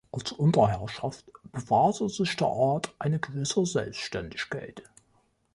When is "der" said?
2.35-2.47